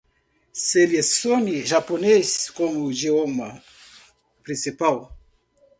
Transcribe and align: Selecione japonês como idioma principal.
Selecione 0.71 1.63
japonês 1.63 2.49
como 2.49 2.89
idioma 2.91 3.61
principal. 4.41 5.15